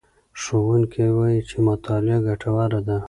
ښوونکی 0.41 1.07
وایي 1.17 1.39
چې 1.49 1.57
مطالعه 1.67 2.17
ګټوره 2.27 2.79
ده. 2.87 2.97